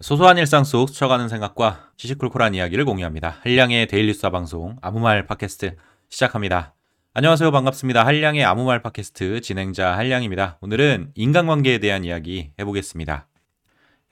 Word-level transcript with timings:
소소한 0.00 0.36
일상 0.36 0.62
속 0.64 0.90
스쳐가는 0.90 1.26
생각과 1.30 1.88
시시콜콜한 1.96 2.54
이야기를 2.54 2.84
공유합니다. 2.84 3.38
한량의 3.40 3.86
데일리 3.86 4.12
수사 4.12 4.28
방송 4.28 4.76
아무 4.82 5.00
말 5.00 5.26
팟캐스트 5.26 5.74
시작합니다. 6.10 6.74
안녕하세요. 7.14 7.50
반갑습니다. 7.50 8.04
한량의 8.04 8.44
아무 8.44 8.64
말 8.66 8.82
팟캐스트 8.82 9.40
진행자 9.40 9.96
한량입니다. 9.96 10.58
오늘은 10.60 11.12
인간관계에 11.14 11.78
대한 11.78 12.04
이야기 12.04 12.52
해보겠습니다. 12.58 13.26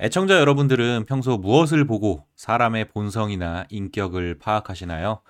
애청자 0.01 0.39
여러분들은 0.41 1.05
평소 1.07 1.37
무엇을 1.37 1.87
보고 1.87 2.25
사람의 2.35 2.89
본성이나 2.89 3.67
인격을 3.69 4.39
파악하시나요? 4.39 5.21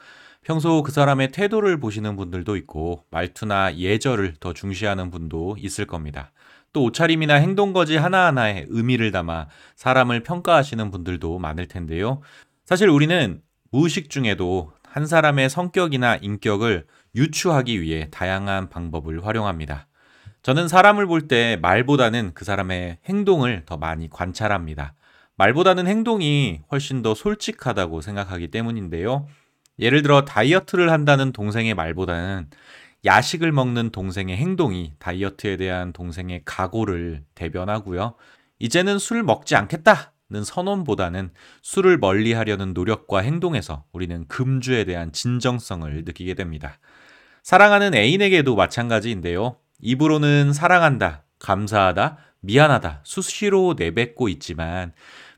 평소 0.42 0.84
그 0.84 0.92
사람의 0.92 1.32
태도를 1.32 1.80
보시는 1.80 2.14
분들도 2.14 2.54
있고 2.58 3.02
말투나 3.10 3.76
예절을 3.76 4.34
더 4.38 4.52
중시하는 4.52 5.10
분도 5.10 5.56
있을 5.58 5.84
겁니다. 5.86 6.30
또 6.74 6.82
옷차림이나 6.82 7.36
행동거지 7.36 7.96
하나하나에 7.96 8.66
의미를 8.68 9.12
담아 9.12 9.46
사람을 9.76 10.24
평가하시는 10.24 10.90
분들도 10.90 11.38
많을 11.38 11.66
텐데요. 11.66 12.20
사실 12.66 12.90
우리는 12.90 13.40
무의식 13.70 14.10
중에도 14.10 14.72
한 14.82 15.06
사람의 15.06 15.48
성격이나 15.48 16.16
인격을 16.16 16.84
유추하기 17.14 17.80
위해 17.80 18.08
다양한 18.10 18.68
방법을 18.68 19.24
활용합니다. 19.24 19.86
저는 20.42 20.68
사람을 20.68 21.06
볼 21.06 21.28
때 21.28 21.56
말보다는 21.62 22.32
그 22.34 22.44
사람의 22.44 22.98
행동을 23.08 23.62
더 23.64 23.76
많이 23.76 24.10
관찰합니다. 24.10 24.94
말보다는 25.36 25.86
행동이 25.86 26.60
훨씬 26.70 27.02
더 27.02 27.14
솔직하다고 27.14 28.00
생각하기 28.02 28.48
때문인데요. 28.48 29.26
예를 29.78 30.02
들어 30.02 30.24
다이어트를 30.24 30.90
한다는 30.90 31.32
동생의 31.32 31.74
말보다는 31.74 32.48
야식을 33.04 33.52
먹는 33.52 33.90
동생의 33.90 34.36
행동이 34.36 34.94
다이어트에 34.98 35.56
대한 35.56 35.92
동생의 35.92 36.42
각오를 36.44 37.22
대변하고요. 37.34 38.14
이제는 38.58 38.98
술 38.98 39.22
먹지 39.22 39.56
않겠다는 39.56 40.44
선언보다는 40.44 41.30
술을 41.62 41.98
멀리 41.98 42.32
하려는 42.32 42.72
노력과 42.72 43.20
행동에서 43.20 43.84
우리는 43.92 44.26
금주에 44.28 44.84
대한 44.84 45.12
진정성을 45.12 46.04
느끼게 46.04 46.34
됩니다. 46.34 46.78
사랑하는 47.42 47.94
애인에게도 47.94 48.56
마찬가지인데요. 48.56 49.56
입으로는 49.80 50.54
사랑한다, 50.54 51.24
감사하다, 51.40 52.16
미안하다 52.40 53.00
수시로 53.04 53.74
내뱉고 53.76 54.28
있지만 54.30 54.92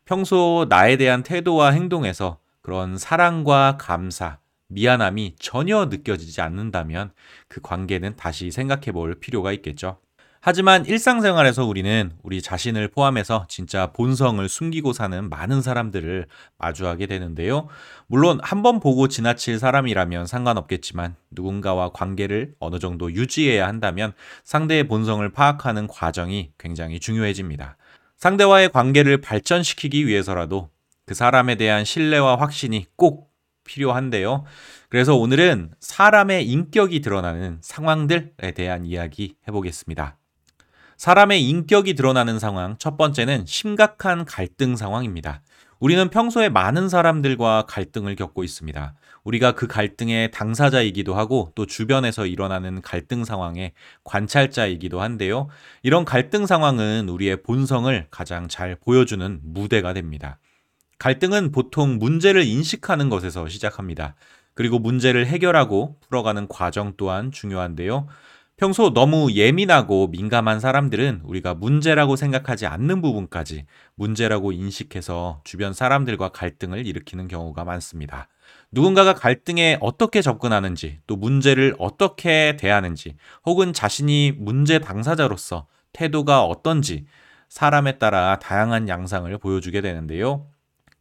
평소 0.05 0.67
나에 0.69 0.97
대한 0.97 1.25
태도와 1.25 1.71
행동에서 1.71 2.39
그런 2.63 2.97
사랑과 2.97 3.77
감사, 3.77 4.39
미안함이 4.69 5.37
전혀 5.39 5.87
느껴지지 5.87 6.41
않는다면 6.41 7.13
그 7.49 7.61
관계는 7.61 8.17
다시 8.17 8.51
생각해 8.51 8.93
볼 8.93 9.15
필요가 9.21 9.53
있겠죠. 9.53 9.99
하지만 10.41 10.87
일상생활에서 10.87 11.65
우리는 11.65 12.13
우리 12.23 12.41
자신을 12.41 12.89
포함해서 12.89 13.47
진짜 13.49 13.89
본성을 13.93 14.49
숨기고 14.49 14.93
사는 14.93 15.29
많은 15.29 15.61
사람들을 15.61 16.27
마주하게 16.59 17.07
되는데요. 17.07 17.67
물론 18.07 18.39
한 18.43 18.63
번 18.63 18.79
보고 18.79 19.09
지나칠 19.09 19.59
사람이라면 19.59 20.27
상관없겠지만 20.27 21.17
누군가와 21.33 21.91
관계를 21.91 22.55
어느 22.61 22.79
정도 22.79 23.13
유지해야 23.13 23.67
한다면 23.67 24.13
상대의 24.45 24.87
본성을 24.87 25.29
파악하는 25.33 25.89
과정이 25.89 26.53
굉장히 26.59 27.01
중요해집니다. 27.01 27.77
상대와의 28.17 28.69
관계를 28.71 29.21
발전시키기 29.21 30.07
위해서라도 30.07 30.71
그 31.07 31.15
사람에 31.15 31.57
대한 31.57 31.85
신뢰와 31.85 32.37
확신이 32.37 32.87
꼭 32.97 33.26
필요한데요. 33.67 34.45
그래서 34.89 35.15
오늘은 35.17 35.73
사람의 35.81 36.47
인격이 36.47 37.01
드러나는 37.01 37.59
상황들에 37.61 38.53
대한 38.55 38.87
이야기 38.87 39.35
해보겠습니다. 39.47 40.17
사람의 40.97 41.45
인격이 41.45 41.95
드러나는 41.95 42.39
상황, 42.39 42.77
첫 42.79 42.97
번째는 42.97 43.45
심각한 43.47 44.25
갈등 44.25 44.77
상황입니다. 44.77 45.43
우리는 45.79 46.09
평소에 46.09 46.49
많은 46.49 46.89
사람들과 46.89 47.67
갈등을 47.69 48.17
겪고 48.17 48.45
있습니다. 48.45 48.95
우리가 49.25 49.53
그 49.53 49.67
갈등의 49.67 50.31
당사자이기도 50.31 51.15
하고 51.15 51.53
또 51.55 51.67
주변에서 51.67 52.25
일어나는 52.25 52.81
갈등 52.81 53.25
상황의 53.25 53.73
관찰자이기도 54.05 55.03
한데요. 55.03 55.49
이런 55.83 56.07
갈등 56.07 56.47
상황은 56.47 57.11
우리의 57.11 57.43
본성을 57.43 58.07
가장 58.11 58.49
잘 58.49 58.77
보여주는 58.77 59.41
무대가 59.43 59.93
됩니다. 59.93 60.39
갈등은 60.99 61.53
보통 61.53 61.99
문제를 61.99 62.45
인식하는 62.45 63.09
것에서 63.09 63.49
시작합니다. 63.49 64.15
그리고 64.55 64.79
문제를 64.79 65.27
해결하고 65.27 65.99
풀어가는 66.01 66.49
과정 66.49 66.95
또한 66.97 67.31
중요한데요. 67.31 68.07
평소 68.57 68.95
너무 68.95 69.31
예민하고 69.33 70.07
민감한 70.07 70.61
사람들은 70.61 71.21
우리가 71.25 71.53
문제라고 71.53 72.17
생각하지 72.17 72.65
않는 72.65 73.03
부분까지 73.03 73.67
문제라고 73.97 74.53
인식해서 74.53 75.43
주변 75.45 75.75
사람들과 75.75 76.31
갈등을 76.31 76.87
일으키는 76.87 77.29
경우가 77.29 77.65
많습니다. 77.65 78.29
누군가가 78.73 79.13
갈등에 79.13 79.77
어떻게 79.83 80.23
접근하는지, 80.23 81.01
또 81.07 81.17
문제를 81.17 81.75
어떻게 81.79 82.57
대하는지, 82.57 83.17
혹은 83.45 83.75
자신이 83.75 84.33
문제 84.39 84.79
당사자로서 84.79 85.67
태도가 85.93 86.45
어떤지 86.45 87.05
사람에 87.51 87.99
따라 87.99 88.39
다양한 88.39 88.89
양상을 88.89 89.37
보여주게 89.37 89.83
되는데요. 89.83 90.47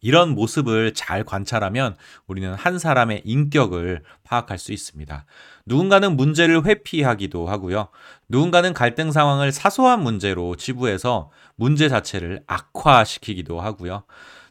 이런 0.06 0.36
모습을 0.36 0.94
잘 0.94 1.24
관찰하면 1.24 1.96
우리는 2.28 2.54
한 2.54 2.78
사람의 2.78 3.24
인격을 3.26 4.04
파악할 4.24 4.60
수 4.60 4.72
있습니다. 4.72 5.26
누군가는 5.66 6.16
문제를 6.16 6.64
회피하기도 6.64 7.48
하고요. 7.48 7.88
누군가는 8.30 8.72
갈등 8.72 9.12
상황을 9.12 9.52
사소한 9.52 10.04
문제로 10.04 10.56
치부해서 10.56 11.32
문제 11.56 11.90
자체를 11.90 12.44
악화시키기도 12.46 13.60
하고요. 13.60 14.04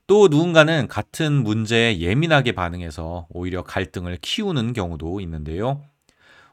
또 0.09 0.27
누군가는 0.27 0.89
같은 0.89 1.33
문제에 1.33 2.01
예민하게 2.01 2.51
반응해서 2.51 3.29
오히려 3.31 3.63
갈등을 3.63 4.19
키우는 4.21 4.73
경우도 4.73 5.21
있는데요. 5.21 5.83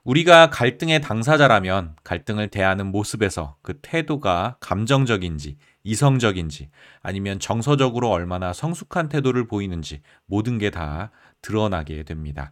우리가 0.04 0.52
갈등의 0.52 1.02
당사자라면 1.02 1.96
갈등을 2.04 2.50
대하는 2.50 2.86
모습에서 2.86 3.56
그 3.64 3.80
태도가 3.82 4.58
감정적인지 4.60 5.58
이성적인지 5.84 6.70
아니면 7.02 7.40
정서적으로 7.40 8.10
얼마나 8.10 8.54
성숙한 8.54 9.10
태도를 9.10 9.48
보이는지 9.48 10.02
모든 10.26 10.58
게 10.58 10.70
다 10.70 11.12
드러나게 11.42 12.04
됩니다. 12.04 12.52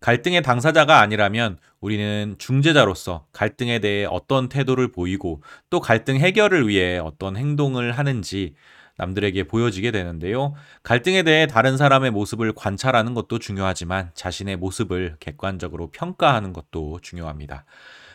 갈등의 0.00 0.42
당사자가 0.42 1.00
아니라면 1.00 1.58
우리는 1.80 2.36
중재자로서 2.38 3.26
갈등에 3.32 3.80
대해 3.80 4.04
어떤 4.04 4.48
태도를 4.48 4.92
보이고 4.92 5.42
또 5.70 5.80
갈등 5.80 6.16
해결을 6.18 6.68
위해 6.68 6.98
어떤 6.98 7.36
행동을 7.36 7.92
하는지 7.92 8.54
남들에게 8.96 9.44
보여지게 9.44 9.90
되는데요. 9.92 10.54
갈등에 10.82 11.22
대해 11.22 11.46
다른 11.46 11.76
사람의 11.76 12.10
모습을 12.10 12.52
관찰하는 12.52 13.14
것도 13.14 13.38
중요하지만 13.38 14.10
자신의 14.14 14.56
모습을 14.56 15.16
객관적으로 15.20 15.90
평가하는 15.90 16.52
것도 16.52 16.98
중요합니다. 17.02 17.64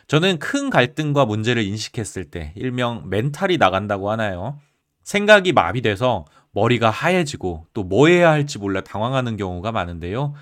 저는 0.07 0.39
큰 0.39 0.69
갈등과 0.69 1.25
문제를 1.25 1.63
인식했을 1.63 2.25
때 2.25 2.53
일명 2.55 3.09
멘탈이 3.09 3.57
나간다고 3.57 4.11
하나요? 4.11 4.59
생각이 5.03 5.53
마비돼서 5.53 6.25
머리가 6.51 6.89
하얘지고 6.89 7.67
또 7.73 7.83
뭐 7.83 8.07
해야 8.07 8.29
할지 8.31 8.59
몰라 8.59 8.81
당황하는 8.81 9.37
경우가 9.37 9.71
많은데요. 9.71 10.33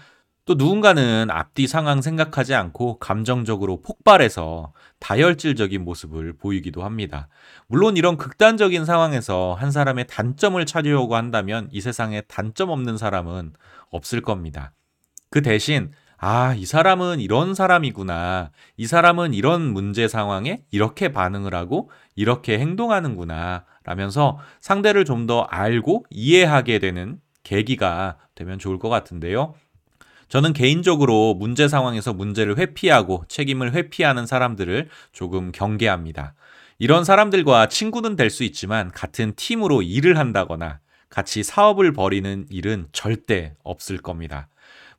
또 0.46 0.56
누군가는 0.56 1.30
앞뒤 1.30 1.68
상황 1.68 2.02
생각하지 2.02 2.56
않고 2.56 2.98
감정적으로 3.00 3.82
폭발해서 3.82 4.74
다혈질적인 5.00 5.84
모습을 5.84 6.34
보이기도 6.34 6.84
합니다. 6.84 7.30
물론 7.68 7.96
이런 7.96 8.18
극단적인 8.18 8.84
상황에서 8.86 9.56
한 9.58 9.72
사람의 9.72 10.08
단점을 10.08 10.64
찾으려고 10.66 11.16
한다면 11.16 11.70
이 11.72 11.80
세상에 11.80 12.22
단점 12.22 12.70
없는 12.70 12.98
사람은 12.98 13.54
없을 13.92 14.22
겁니다. 14.22 14.74
그 15.30 15.42
대신 15.42 15.92
아, 16.24 16.54
이 16.56 16.66
사람은 16.68 17.20
이런 17.20 17.56
사람이구나. 17.56 18.52
이 18.78 18.86
사람은 18.86 19.34
이런 19.34 19.62
문제 19.74 20.08
상황에 20.08 20.62
이렇게 20.70 21.12
반응을 21.12 21.56
하고 21.56 21.90
이렇게 22.16 22.60
행동하는구나. 22.60 23.66
라면서 23.84 24.38
상대를 24.60 25.06
좀 25.06 25.26
더 25.26 25.42
알고 25.42 26.06
이해하게 26.12 26.78
되는 26.80 27.20
계기가 27.44 28.18
되면 28.36 28.60
좋을 28.60 28.78
것 28.80 28.90
같은데요. 28.90 29.56
저는 30.30 30.54
개인적으로 30.54 31.34
문제 31.36 31.68
상황에서 31.68 32.14
문제를 32.14 32.58
회피하고 32.60 33.26
책임을 33.28 33.74
회피하는 33.74 34.26
사람들을 34.28 34.90
조금 35.12 35.52
경계합니다. 35.52 36.36
이런 36.80 37.04
사람들과 37.04 37.68
친구는 37.68 38.16
될 38.16 38.30
수 38.30 38.44
있지만 38.44 38.92
같은 38.92 39.34
팀으로 39.36 39.82
일을 39.82 40.18
한다거나 40.20 40.80
같이 41.10 41.44
사업을 41.44 41.94
벌이는 41.94 42.46
일은 42.50 42.88
절대 42.92 43.56
없을 43.64 43.98
겁니다. 43.98 44.48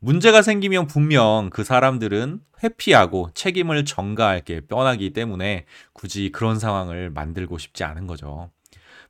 문제가 0.04 0.42
생기면 0.42 0.88
분명 0.88 1.48
그 1.52 1.62
사람들은 1.62 2.40
회피하고 2.64 3.30
책임을 3.34 3.84
전가할 3.84 4.40
게 4.40 4.60
뻔하기 4.60 5.12
때문에 5.12 5.64
굳이 5.92 6.32
그런 6.32 6.58
상황을 6.58 7.10
만들고 7.10 7.56
싶지 7.58 7.84
않은 7.84 8.08
거죠. 8.08 8.50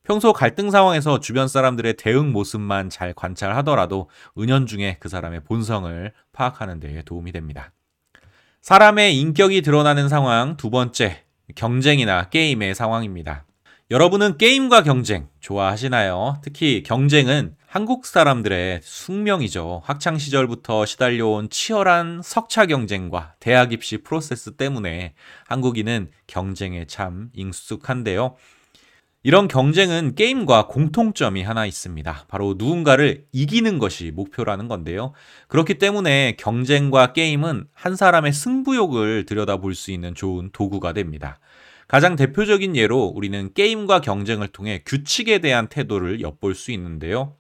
평소 0.03 0.35
갈등 0.35 0.71
상황에서 0.71 1.19
주변 1.19 1.49
사람들의 1.49 1.95
대응 1.97 2.31
모습만 2.33 2.91
잘 2.91 3.15
관찰하더라도 3.15 4.11
은연중에 4.37 4.99
그 5.01 5.09
사람의 5.09 5.45
본성을 5.45 6.13
파악하는 6.33 6.79
데 6.79 7.01
도움이 7.07 7.33
됩니다. 7.33 7.73
사람의 8.61 9.19
인격이 9.19 9.63
드러나는 9.63 10.11
상황 10.11 10.59
두 10.59 10.69
번째, 10.69 11.23
경쟁이나 11.55 12.29
게임의 12.29 12.75
상황입니다. 12.75 13.47
여러분은 13.91 14.37
게임과 14.37 14.83
경쟁 14.83 15.29
좋아하시나요? 15.41 16.41
특히 16.43 16.83
경쟁은 16.83 17.57
한국 17.73 18.05
사람들의 18.05 18.81
숙명이죠. 18.83 19.81
학창 19.87 20.19
시절부터 20.19 20.85
시달려온 20.85 21.49
치열한 21.49 22.21
석차 22.23 22.67
경쟁과 22.67 23.33
대학 23.41 23.73
입시 23.73 23.97
프로세스 23.97 24.57
때문에 24.57 25.15
한국인은 25.47 26.11
경쟁에 26.27 26.85
참 26.85 27.31
익숙한데요. 27.33 28.37
이런 29.23 29.49
경쟁은 29.49 30.17
게임과 30.17 30.67
공통점이 30.67 31.43
하나 31.43 31.65
있습니다. 31.65 32.27
바로 32.29 32.57
누군가를 32.59 33.25
이기는 33.33 33.79
것이 33.79 34.11
목표라는 34.11 34.69
건데요. 34.69 35.15
그렇기 35.49 35.79
때문에 35.79 36.37
경쟁과 36.39 37.15
게임은 37.15 37.69
한 37.73 37.97
사람의 37.97 38.35
승부욕을 38.35 39.25
들여다볼 39.25 39.75
수 39.75 39.93
있는 39.93 40.15
좋은 40.15 40.51
도구가 40.53 40.93
됩니다. 40.93 41.41
가장 41.89 42.17
대표적인 42.17 42.77
예로 42.77 43.13
우리는 43.15 43.51
게임과 43.55 44.03
경쟁을 44.03 44.49
통해 44.49 44.83
규칙에 44.85 45.39
대한 45.39 45.69
태도를 45.69 46.21
엿볼 46.21 46.55
수 46.55 46.71
있는데요. 46.73 47.35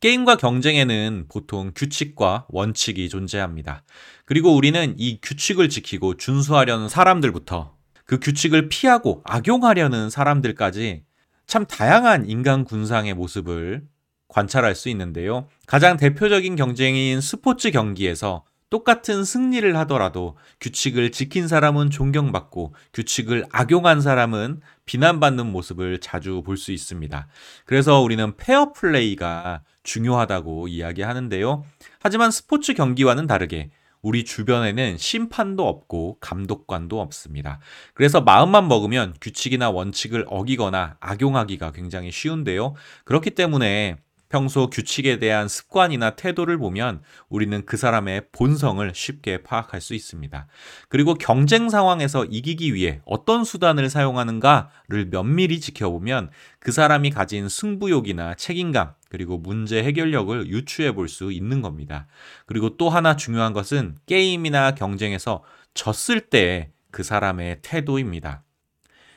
게임과 0.00 0.36
경쟁에는 0.36 1.26
보통 1.28 1.72
규칙과 1.74 2.46
원칙이 2.48 3.10
존재합니다. 3.10 3.84
그리고 4.24 4.56
우리는 4.56 4.94
이 4.96 5.18
규칙을 5.20 5.68
지키고 5.68 6.16
준수하려는 6.16 6.88
사람들부터 6.88 7.76
그 8.06 8.18
규칙을 8.18 8.70
피하고 8.70 9.20
악용하려는 9.24 10.08
사람들까지 10.08 11.04
참 11.46 11.66
다양한 11.66 12.28
인간 12.30 12.64
군상의 12.64 13.12
모습을 13.12 13.82
관찰할 14.28 14.74
수 14.74 14.88
있는데요. 14.88 15.48
가장 15.66 15.98
대표적인 15.98 16.56
경쟁인 16.56 17.20
스포츠 17.20 17.70
경기에서 17.70 18.44
똑같은 18.70 19.24
승리를 19.24 19.76
하더라도 19.78 20.36
규칙을 20.60 21.10
지킨 21.10 21.48
사람은 21.48 21.90
존경받고 21.90 22.74
규칙을 22.94 23.44
악용한 23.50 24.00
사람은 24.00 24.60
비난받는 24.86 25.46
모습을 25.46 25.98
자주 26.00 26.42
볼 26.42 26.56
수 26.56 26.72
있습니다. 26.72 27.26
그래서 27.64 28.00
우리는 28.00 28.36
페어 28.36 28.72
플레이가 28.72 29.62
중요하다고 29.82 30.68
이야기하는데요. 30.68 31.64
하지만 32.00 32.30
스포츠 32.30 32.74
경기와는 32.74 33.26
다르게 33.26 33.70
우리 34.02 34.24
주변에는 34.24 34.96
심판도 34.98 35.66
없고 35.66 36.18
감독관도 36.20 37.00
없습니다. 37.00 37.60
그래서 37.94 38.20
마음만 38.20 38.68
먹으면 38.68 39.14
규칙이나 39.20 39.70
원칙을 39.70 40.24
어기거나 40.28 40.96
악용하기가 41.00 41.72
굉장히 41.72 42.10
쉬운데요. 42.10 42.74
그렇기 43.04 43.30
때문에 43.30 43.96
평소 44.30 44.70
규칙에 44.70 45.18
대한 45.18 45.48
습관이나 45.48 46.10
태도를 46.10 46.56
보면 46.56 47.02
우리는 47.28 47.66
그 47.66 47.76
사람의 47.76 48.28
본성을 48.32 48.90
쉽게 48.94 49.42
파악할 49.42 49.80
수 49.82 49.94
있습니다. 49.94 50.46
그리고 50.88 51.14
경쟁 51.14 51.68
상황에서 51.68 52.24
이기기 52.24 52.72
위해 52.72 53.00
어떤 53.04 53.44
수단을 53.44 53.90
사용하는가를 53.90 55.10
면밀히 55.10 55.60
지켜보면 55.60 56.30
그 56.60 56.72
사람이 56.72 57.10
가진 57.10 57.48
승부욕이나 57.48 58.34
책임감, 58.34 58.94
그리고 59.10 59.36
문제 59.36 59.82
해결력을 59.82 60.46
유추해 60.46 60.92
볼 60.92 61.08
수 61.08 61.32
있는 61.32 61.60
겁니다. 61.60 62.06
그리고 62.46 62.76
또 62.76 62.88
하나 62.88 63.16
중요한 63.16 63.52
것은 63.52 63.96
게임이나 64.06 64.76
경쟁에서 64.76 65.42
졌을 65.74 66.20
때 66.20 66.70
그 66.92 67.02
사람의 67.02 67.58
태도입니다. 67.62 68.42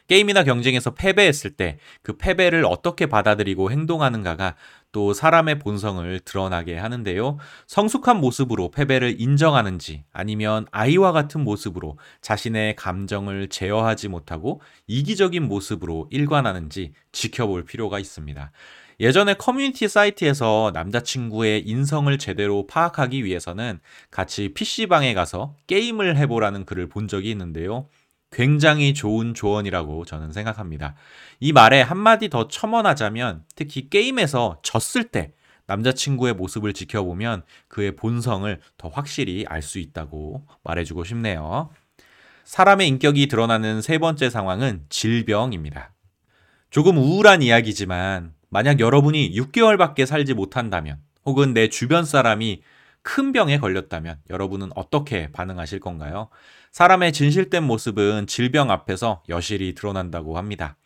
게임이나 0.07 0.43
경쟁에서 0.43 0.93
패배했을 0.93 1.51
때 1.51 1.77
그 2.01 2.17
패배를 2.17 2.65
어떻게 2.65 3.05
받아들이고 3.05 3.71
행동하는가가 3.71 4.55
또 4.93 5.11
사람의 5.11 5.59
본성을 5.59 6.19
드러나게 6.21 6.77
하는데요. 6.77 7.37
성숙한 7.67 8.21
모습으로 8.21 8.71
패배를 8.71 9.19
인정하는지 9.19 10.05
아니면 10.13 10.65
아이와 10.71 11.11
같은 11.11 11.43
모습으로 11.43 11.97
자신의 12.21 12.77
감정을 12.77 13.49
제어하지 13.49 14.07
못하고 14.07 14.61
이기적인 14.87 15.43
모습으로 15.43 16.07
일관하는지 16.11 16.93
지켜볼 17.11 17.65
필요가 17.65 17.99
있습니다. 17.99 18.51
예전에 18.99 19.33
커뮤니티 19.33 19.87
사이트에서 19.87 20.71
남자친구의 20.73 21.67
인성을 21.67 22.15
제대로 22.19 22.67
파악하기 22.67 23.25
위해서는 23.25 23.79
같이 24.11 24.53
PC방에 24.53 25.15
가서 25.15 25.55
게임을 25.65 26.17
해보라는 26.17 26.65
글을 26.65 26.87
본 26.87 27.07
적이 27.07 27.31
있는데요. 27.31 27.87
굉장히 28.33 28.93
좋은 28.93 29.33
조언이라고 29.33 30.05
저는 30.05 30.33
생각합니다. 30.33 30.95
이 31.39 31.53
말에 31.53 31.81
한마디 31.81 32.29
더 32.29 32.47
첨언하자면 32.47 33.43
특히 33.55 33.89
게임에서 33.89 34.59
졌을 34.63 35.03
때 35.05 35.33
남자친구의 35.67 36.33
모습을 36.33 36.73
지켜보면 36.73 37.43
그의 37.69 37.95
본성을 37.95 38.59
더 38.77 38.89
확실히 38.89 39.45
알 39.47 39.61
수 39.61 39.79
있다고 39.79 40.45
말해주고 40.63 41.03
싶네요. 41.05 41.69
사람의 42.43 42.87
인격이 42.89 43.27
드러나는 43.27 43.81
세 43.81 43.97
번째 43.97 44.29
상황은 44.29 44.85
질병입니다. 44.89 45.93
조금 46.69 46.97
우울한 46.97 47.41
이야기지만 47.41 48.33
만약 48.49 48.79
여러분이 48.79 49.31
6개월밖에 49.31 50.05
살지 50.05 50.33
못한다면 50.33 50.97
혹은 51.25 51.53
내 51.53 51.69
주변 51.69 52.03
사람이 52.03 52.61
큰 53.03 53.31
병에 53.31 53.59
걸렸다면 53.59 54.17
여러분은 54.29 54.69
어떻게 54.75 55.31
반응하실 55.31 55.79
건가요? 55.79 56.29
사람의 56.71 57.13
진실된 57.13 57.63
모습은 57.63 58.25
질병 58.27 58.71
앞에서 58.71 59.21
여실히 59.29 59.75
드러난다고 59.75 60.37
합니다. 60.37 60.77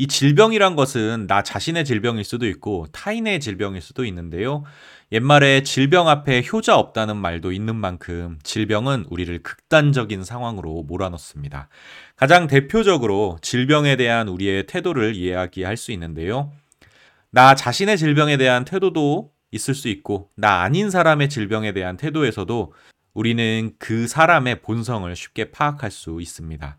이 0.00 0.06
질병이란 0.06 0.76
것은 0.76 1.26
나 1.26 1.42
자신의 1.42 1.84
질병일 1.84 2.22
수도 2.22 2.46
있고 2.46 2.86
타인의 2.92 3.40
질병일 3.40 3.82
수도 3.82 4.04
있는데요. 4.04 4.62
옛말에 5.10 5.64
질병 5.64 6.08
앞에 6.08 6.44
효자 6.50 6.76
없다는 6.78 7.16
말도 7.16 7.50
있는 7.50 7.74
만큼 7.74 8.38
질병은 8.44 9.06
우리를 9.10 9.42
극단적인 9.42 10.22
상황으로 10.22 10.84
몰아넣습니다. 10.84 11.68
가장 12.14 12.46
대표적으로 12.46 13.38
질병에 13.42 13.96
대한 13.96 14.28
우리의 14.28 14.68
태도를 14.68 15.16
이야기할 15.16 15.76
수 15.76 15.90
있는데요. 15.90 16.52
나 17.30 17.56
자신의 17.56 17.98
질병에 17.98 18.36
대한 18.36 18.64
태도도 18.64 19.32
있을 19.50 19.74
수 19.74 19.88
있고, 19.88 20.30
나 20.34 20.62
아닌 20.62 20.90
사람의 20.90 21.28
질병에 21.28 21.72
대한 21.72 21.96
태도에서도 21.96 22.72
우리는 23.14 23.72
그 23.78 24.06
사람의 24.06 24.62
본성을 24.62 25.14
쉽게 25.14 25.50
파악할 25.50 25.90
수 25.90 26.20
있습니다. 26.20 26.78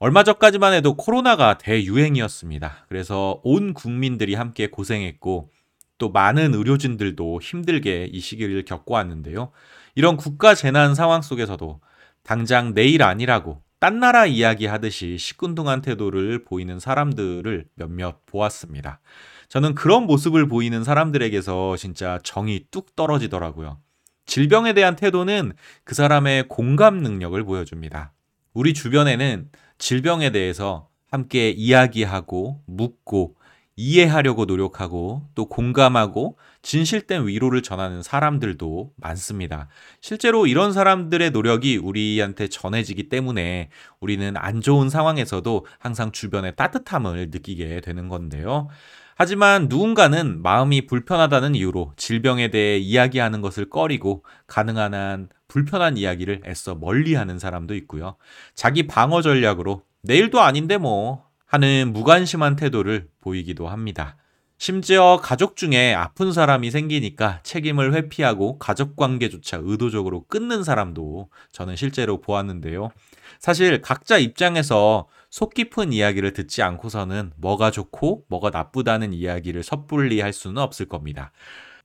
얼마 0.00 0.22
전까지만 0.22 0.74
해도 0.74 0.96
코로나가 0.96 1.58
대유행이었습니다. 1.58 2.86
그래서 2.88 3.40
온 3.42 3.74
국민들이 3.74 4.34
함께 4.34 4.68
고생했고 4.68 5.50
또 5.98 6.10
많은 6.10 6.54
의료진들도 6.54 7.40
힘들게 7.42 8.08
이 8.12 8.20
시기를 8.20 8.64
겪어왔는데요. 8.64 9.50
이런 9.96 10.16
국가 10.16 10.54
재난 10.54 10.94
상황 10.94 11.22
속에서도 11.22 11.80
당장 12.22 12.74
내일 12.74 13.02
아니라고 13.02 13.60
딴 13.80 13.98
나라 13.98 14.26
이야기 14.26 14.66
하듯이 14.66 15.18
시큰둥한 15.18 15.82
태도를 15.82 16.44
보이는 16.44 16.78
사람들을 16.78 17.66
몇몇 17.74 18.24
보았습니다. 18.26 19.00
저는 19.48 19.74
그런 19.74 20.04
모습을 20.04 20.46
보이는 20.46 20.84
사람들에게서 20.84 21.76
진짜 21.76 22.18
정이 22.22 22.66
뚝 22.70 22.94
떨어지더라고요. 22.94 23.78
질병에 24.26 24.74
대한 24.74 24.94
태도는 24.94 25.52
그 25.84 25.94
사람의 25.94 26.48
공감 26.48 26.98
능력을 26.98 27.42
보여줍니다. 27.44 28.12
우리 28.52 28.74
주변에는 28.74 29.50
질병에 29.78 30.30
대해서 30.30 30.88
함께 31.10 31.50
이야기하고 31.50 32.60
묻고 32.66 33.36
이해하려고 33.76 34.44
노력하고 34.44 35.22
또 35.34 35.46
공감하고 35.46 36.36
진실된 36.68 37.26
위로를 37.26 37.62
전하는 37.62 38.02
사람들도 38.02 38.92
많습니다. 38.96 39.68
실제로 40.02 40.46
이런 40.46 40.74
사람들의 40.74 41.30
노력이 41.30 41.78
우리한테 41.78 42.48
전해지기 42.48 43.08
때문에 43.08 43.70
우리는 44.00 44.36
안 44.36 44.60
좋은 44.60 44.90
상황에서도 44.90 45.64
항상 45.78 46.12
주변의 46.12 46.56
따뜻함을 46.56 47.30
느끼게 47.30 47.80
되는 47.80 48.08
건데요. 48.08 48.68
하지만 49.16 49.68
누군가는 49.70 50.42
마음이 50.42 50.84
불편하다는 50.86 51.54
이유로 51.54 51.94
질병에 51.96 52.50
대해 52.50 52.76
이야기하는 52.76 53.40
것을 53.40 53.70
꺼리고 53.70 54.22
가능한 54.46 54.92
한 54.92 55.28
불편한 55.48 55.96
이야기를 55.96 56.42
애써 56.44 56.74
멀리하는 56.74 57.38
사람도 57.38 57.76
있고요. 57.76 58.16
자기 58.54 58.86
방어 58.86 59.22
전략으로 59.22 59.80
내일도 60.02 60.42
아닌데 60.42 60.76
뭐 60.76 61.24
하는 61.46 61.94
무관심한 61.94 62.56
태도를 62.56 63.08
보이기도 63.22 63.68
합니다. 63.68 64.18
심지어 64.58 65.20
가족 65.22 65.54
중에 65.54 65.94
아픈 65.94 66.32
사람이 66.32 66.72
생기니까 66.72 67.40
책임을 67.44 67.94
회피하고 67.94 68.58
가족 68.58 68.96
관계조차 68.96 69.60
의도적으로 69.62 70.24
끊는 70.26 70.64
사람도 70.64 71.30
저는 71.52 71.76
실제로 71.76 72.20
보았는데요. 72.20 72.90
사실 73.38 73.80
각자 73.80 74.18
입장에서 74.18 75.06
속 75.30 75.54
깊은 75.54 75.92
이야기를 75.92 76.32
듣지 76.32 76.62
않고서는 76.62 77.32
뭐가 77.36 77.70
좋고 77.70 78.24
뭐가 78.28 78.50
나쁘다는 78.50 79.12
이야기를 79.12 79.62
섣불리 79.62 80.20
할 80.20 80.32
수는 80.32 80.60
없을 80.60 80.86
겁니다. 80.86 81.30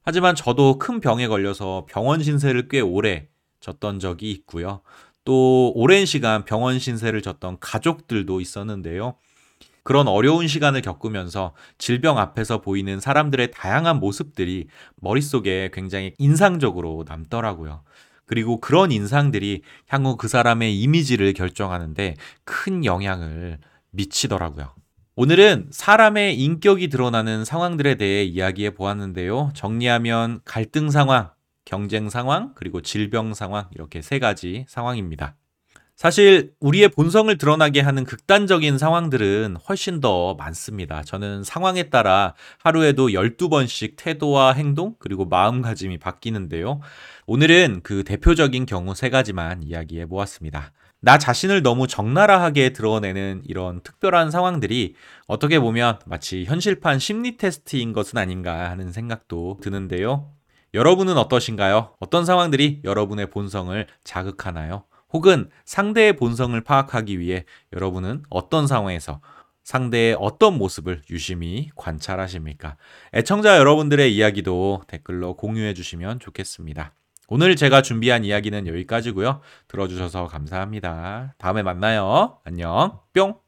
하지만 0.01 0.33
저도 0.33 0.79
큰 0.79 0.99
병에 0.99 1.27
걸려서 1.27 1.85
병원 1.87 2.23
신세를 2.23 2.69
꽤 2.69 2.79
오래 2.79 3.27
졌던 3.59 3.99
적이 3.99 4.31
있고요. 4.31 4.81
또 5.25 5.71
오랜 5.75 6.07
시간 6.07 6.43
병원 6.43 6.79
신세를 6.79 7.21
졌던 7.21 7.57
가족들도 7.59 8.41
있었는데요. 8.41 9.15
그런 9.83 10.07
어려운 10.07 10.47
시간을 10.47 10.81
겪으면서 10.81 11.53
질병 11.77 12.17
앞에서 12.17 12.61
보이는 12.61 12.99
사람들의 12.99 13.51
다양한 13.51 13.99
모습들이 13.99 14.67
머릿속에 14.95 15.69
굉장히 15.73 16.13
인상적으로 16.17 17.03
남더라고요. 17.07 17.83
그리고 18.25 18.59
그런 18.59 18.91
인상들이 18.91 19.61
향후 19.87 20.15
그 20.15 20.27
사람의 20.27 20.79
이미지를 20.79 21.33
결정하는데 21.33 22.15
큰 22.45 22.85
영향을 22.85 23.59
미치더라고요. 23.91 24.73
오늘은 25.15 25.67
사람의 25.69 26.39
인격이 26.39 26.87
드러나는 26.87 27.45
상황들에 27.45 27.95
대해 27.95 28.23
이야기해 28.23 28.71
보았는데요. 28.73 29.51
정리하면 29.53 30.39
갈등 30.45 30.89
상황, 30.89 31.29
경쟁 31.65 32.09
상황, 32.09 32.53
그리고 32.55 32.81
질병 32.81 33.33
상황, 33.35 33.67
이렇게 33.75 34.01
세 34.01 34.17
가지 34.17 34.65
상황입니다. 34.67 35.35
사실 35.95 36.53
우리의 36.59 36.89
본성을 36.89 37.35
드러나게 37.37 37.79
하는 37.81 38.03
극단적인 38.03 38.77
상황들은 38.77 39.57
훨씬 39.69 40.01
더 40.01 40.33
많습니다. 40.33 41.03
저는 41.03 41.43
상황에 41.43 41.89
따라 41.89 42.33
하루에도 42.57 43.09
12번씩 43.09 43.93
태도와 43.95 44.53
행동, 44.53 44.95
그리고 44.99 45.25
마음가짐이 45.25 45.99
바뀌는데요. 45.99 46.81
오늘은 47.27 47.81
그 47.83 48.03
대표적인 48.03 48.65
경우 48.65 48.95
세 48.95 49.09
가지만 49.09 49.61
이야기해 49.61 50.07
보았습니다. 50.07 50.71
나 50.99 51.17
자신을 51.17 51.61
너무 51.61 51.85
적나라하게 51.85 52.73
드러내는 52.73 53.43
이런 53.45 53.81
특별한 53.81 54.31
상황들이 54.31 54.95
어떻게 55.27 55.59
보면 55.59 55.99
마치 56.05 56.45
현실판 56.45 56.97
심리 56.97 57.37
테스트인 57.37 57.93
것은 57.93 58.17
아닌가 58.17 58.69
하는 58.71 58.91
생각도 58.91 59.59
드는데요. 59.61 60.31
여러분은 60.73 61.17
어떠신가요? 61.17 61.95
어떤 61.99 62.25
상황들이 62.25 62.81
여러분의 62.83 63.29
본성을 63.29 63.85
자극하나요? 64.03 64.85
혹은 65.13 65.49
상대의 65.63 66.15
본성을 66.15 66.59
파악하기 66.61 67.19
위해 67.19 67.45
여러분은 67.71 68.23
어떤 68.29 68.67
상황에서 68.67 69.21
상대의 69.63 70.17
어떤 70.19 70.57
모습을 70.57 71.01
유심히 71.09 71.69
관찰하십니까? 71.75 72.75
애청자 73.13 73.57
여러분들의 73.57 74.13
이야기도 74.13 74.81
댓글로 74.87 75.35
공유해 75.35 75.73
주시면 75.73 76.19
좋겠습니다. 76.19 76.93
오늘 77.29 77.55
제가 77.55 77.81
준비한 77.81 78.25
이야기는 78.25 78.67
여기까지고요. 78.67 79.39
들어주셔서 79.69 80.27
감사합니다. 80.27 81.35
다음에 81.37 81.63
만나요. 81.63 82.39
안녕. 82.43 82.99
뿅. 83.13 83.42